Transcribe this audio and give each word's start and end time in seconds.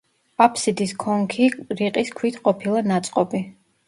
აფსიდის 0.43 0.93
ქონქი 1.03 1.45
რიყის 1.81 2.09
ქვით 2.21 2.39
ყოფილა 2.47 2.81
ნაწყობი. 2.93 3.43